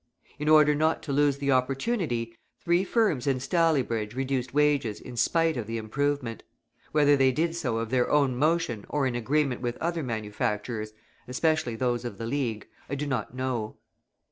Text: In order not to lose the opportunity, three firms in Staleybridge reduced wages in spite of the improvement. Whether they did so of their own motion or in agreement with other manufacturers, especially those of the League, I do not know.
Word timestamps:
In 0.39 0.49
order 0.49 0.73
not 0.73 1.03
to 1.03 1.13
lose 1.13 1.37
the 1.37 1.51
opportunity, 1.51 2.35
three 2.59 2.83
firms 2.83 3.27
in 3.27 3.37
Staleybridge 3.39 4.15
reduced 4.15 4.51
wages 4.51 4.99
in 4.99 5.15
spite 5.15 5.57
of 5.57 5.67
the 5.67 5.77
improvement. 5.77 6.41
Whether 6.91 7.15
they 7.15 7.31
did 7.31 7.55
so 7.55 7.77
of 7.77 7.91
their 7.91 8.09
own 8.09 8.35
motion 8.35 8.85
or 8.89 9.05
in 9.05 9.13
agreement 9.13 9.61
with 9.61 9.77
other 9.77 10.01
manufacturers, 10.01 10.91
especially 11.27 11.75
those 11.75 12.03
of 12.03 12.17
the 12.17 12.25
League, 12.25 12.67
I 12.89 12.95
do 12.95 13.05
not 13.05 13.35
know. 13.35 13.75